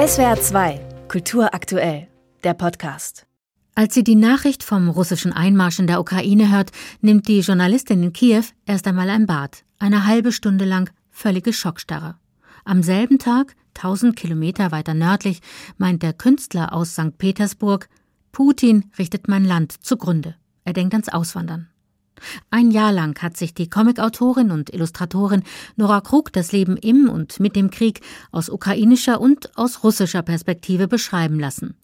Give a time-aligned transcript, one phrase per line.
[0.00, 2.08] SWR 2, Kultur aktuell,
[2.42, 3.26] der Podcast.
[3.74, 6.70] Als sie die Nachricht vom russischen Einmarsch in der Ukraine hört,
[7.02, 9.62] nimmt die Journalistin in Kiew erst einmal ein Bad.
[9.78, 12.16] Eine halbe Stunde lang völlige Schockstarre.
[12.64, 15.42] Am selben Tag, 1000 Kilometer weiter nördlich,
[15.76, 17.18] meint der Künstler aus St.
[17.18, 17.90] Petersburg,
[18.32, 20.34] Putin richtet mein Land zugrunde.
[20.64, 21.68] Er denkt ans Auswandern.
[22.50, 25.42] Ein Jahr lang hat sich die Comicautorin und Illustratorin
[25.76, 28.00] Nora Krug das Leben im und mit dem Krieg
[28.32, 31.74] aus ukrainischer und aus russischer Perspektive beschreiben lassen.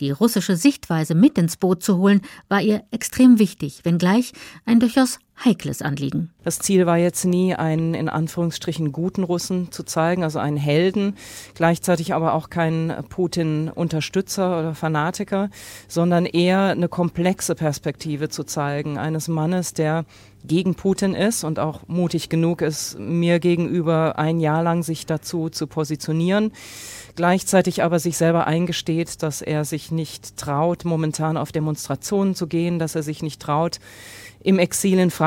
[0.00, 4.32] Die russische Sichtweise mit ins Boot zu holen, war ihr extrem wichtig, wenngleich
[4.66, 6.30] ein durchaus heikles Anliegen.
[6.44, 11.16] Das Ziel war jetzt nie, einen in Anführungsstrichen guten Russen zu zeigen, also einen Helden,
[11.54, 15.50] gleichzeitig aber auch keinen Putin-Unterstützer oder Fanatiker,
[15.88, 20.04] sondern eher eine komplexe Perspektive zu zeigen, eines Mannes, der
[20.46, 25.48] gegen Putin ist und auch mutig genug ist, mir gegenüber ein Jahr lang sich dazu
[25.48, 26.52] zu positionieren
[27.16, 32.78] gleichzeitig aber sich selber eingesteht, dass er sich nicht traut, momentan auf Demonstrationen zu gehen,
[32.78, 33.78] dass er sich nicht traut,
[34.42, 35.23] im Exil in Frankreich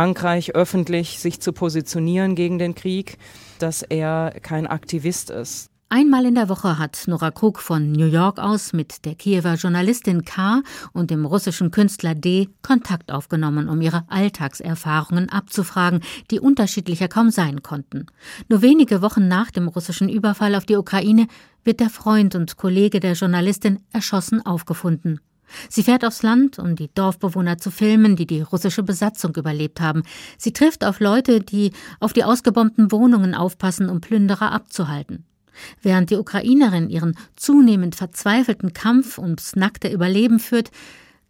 [0.53, 3.17] öffentlich sich zu positionieren gegen den Krieg,
[3.59, 5.70] dass er kein Aktivist ist.
[5.90, 10.25] Einmal in der Woche hat Nora Krug von New York aus mit der Kiewer Journalistin
[10.25, 17.31] K und dem russischen Künstler D Kontakt aufgenommen, um ihre Alltagserfahrungen abzufragen, die unterschiedlicher kaum
[17.31, 18.08] sein konnten.
[18.50, 21.28] Nur wenige Wochen nach dem russischen Überfall auf die Ukraine
[21.64, 25.22] wird der Freund und Kollege der Journalistin erschossen aufgefunden.
[25.70, 30.03] Sie fährt aufs Land, um die Dorfbewohner zu filmen, die die russische Besatzung überlebt haben.
[30.38, 35.25] Sie trifft auf Leute, die auf die ausgebombten Wohnungen aufpassen, um Plünderer abzuhalten.
[35.81, 40.72] Während die Ukrainerin ihren zunehmend verzweifelten Kampf ums nackte Überleben führt,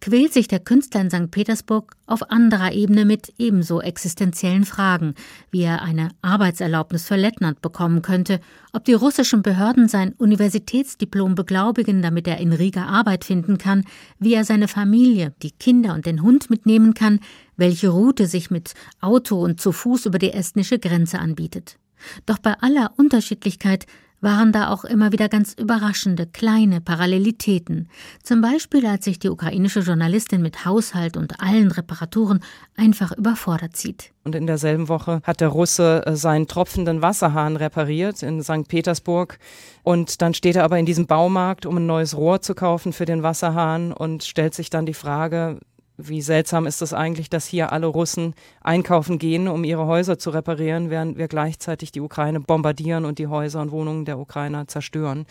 [0.00, 1.30] quält sich der Künstler in St.
[1.30, 5.14] Petersburg auf anderer Ebene mit ebenso existenziellen Fragen,
[5.50, 8.40] wie er eine Arbeitserlaubnis für Lettland bekommen könnte,
[8.72, 13.84] ob die russischen Behörden sein Universitätsdiplom beglaubigen, damit er in Riga Arbeit finden kann,
[14.18, 17.20] wie er seine Familie, die Kinder und den Hund mitnehmen kann,
[17.56, 21.78] welche Route sich mit Auto und zu Fuß über die estnische Grenze anbietet.
[22.26, 23.86] Doch bei aller Unterschiedlichkeit
[24.20, 27.88] waren da auch immer wieder ganz überraschende kleine Parallelitäten.
[28.22, 32.40] Zum Beispiel, als sich die ukrainische Journalistin mit Haushalt und allen Reparaturen
[32.76, 34.12] einfach überfordert sieht.
[34.24, 38.68] Und in derselben Woche hat der Russe äh, seinen tropfenden Wasserhahn repariert in St.
[38.68, 39.38] Petersburg.
[39.82, 43.06] Und dann steht er aber in diesem Baumarkt, um ein neues Rohr zu kaufen für
[43.06, 45.60] den Wasserhahn und stellt sich dann die Frage,
[45.98, 50.30] wie seltsam ist es eigentlich, dass hier alle Russen einkaufen gehen, um ihre Häuser zu
[50.30, 55.26] reparieren, während wir gleichzeitig die Ukraine bombardieren und die Häuser und Wohnungen der Ukrainer zerstören.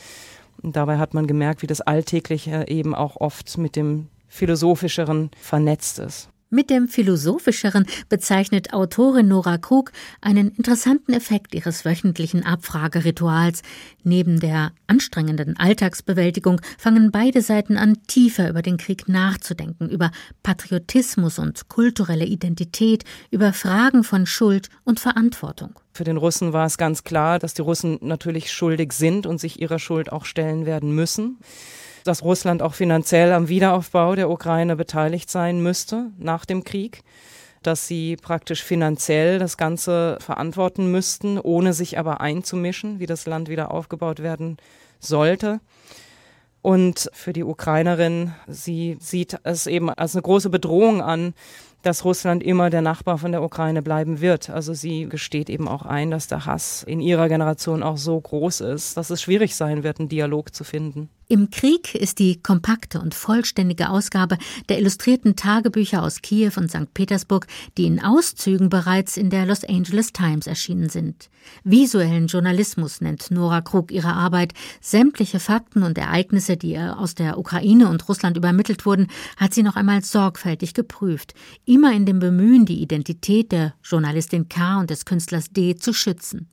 [0.61, 5.99] Und dabei hat man gemerkt, wie das Alltägliche eben auch oft mit dem Philosophischeren vernetzt
[5.99, 6.29] ist.
[6.49, 9.91] Mit dem philosophischeren bezeichnet Autorin Nora Krug
[10.21, 13.63] einen interessanten Effekt ihres wöchentlichen Abfragerituals.
[14.03, 20.09] Neben der anstrengenden Alltagsbewältigung fangen beide Seiten an, tiefer über den Krieg nachzudenken, über
[20.41, 25.77] Patriotismus und kulturelle Identität, über Fragen von Schuld und Verantwortung.
[25.91, 29.59] Für den Russen war es ganz klar, dass die Russen natürlich schuldig sind und sich
[29.59, 31.39] ihrer Schuld auch stellen werden müssen
[32.07, 37.03] dass Russland auch finanziell am Wiederaufbau der Ukraine beteiligt sein müsste nach dem Krieg,
[37.63, 43.49] dass sie praktisch finanziell das Ganze verantworten müssten, ohne sich aber einzumischen, wie das Land
[43.49, 44.57] wieder aufgebaut werden
[44.99, 45.59] sollte.
[46.61, 51.33] Und für die Ukrainerin, sie sieht es eben als eine große Bedrohung an,
[51.81, 54.49] dass Russland immer der Nachbar von der Ukraine bleiben wird.
[54.49, 58.61] Also sie gesteht eben auch ein, dass der Hass in ihrer Generation auch so groß
[58.61, 61.09] ist, dass es schwierig sein wird, einen Dialog zu finden.
[61.29, 64.37] Im Krieg ist die kompakte und vollständige Ausgabe
[64.69, 66.93] der illustrierten Tagebücher aus Kiew und St.
[66.93, 71.29] Petersburg, die in Auszügen bereits in der Los Angeles Times erschienen sind.
[71.65, 74.53] Visuellen Journalismus nennt Nora Krug ihre Arbeit.
[74.79, 79.75] Sämtliche Fakten und Ereignisse, die aus der Ukraine und Russland übermittelt wurden, hat sie noch
[79.75, 81.33] einmal sorgfältig geprüft,
[81.67, 86.47] immer in dem Bemühen, die Identität der Journalistin K und des Künstlers D zu schützen.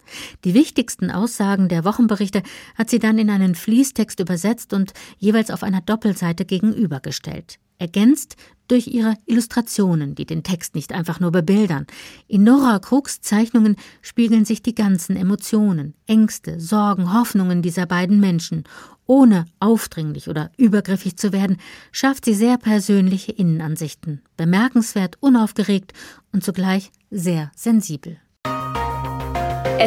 [0.45, 2.43] Die wichtigsten Aussagen der Wochenberichte
[2.75, 8.37] hat sie dann in einen Fließtext übersetzt und jeweils auf einer Doppelseite gegenübergestellt, ergänzt
[8.69, 11.87] durch ihre Illustrationen, die den Text nicht einfach nur bebildern.
[12.27, 18.65] In Nora Krugs Zeichnungen spiegeln sich die ganzen Emotionen, Ängste, Sorgen, Hoffnungen dieser beiden Menschen.
[19.07, 21.59] Ohne aufdringlich oder übergriffig zu werden,
[21.93, 25.93] schafft sie sehr persönliche Innenansichten, bemerkenswert unaufgeregt
[26.33, 28.19] und zugleich sehr sensibel.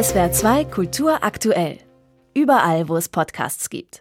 [0.00, 1.78] SWR 2 Kultur aktuell.
[2.34, 3.96] Überall, wo es Podcasts gibt.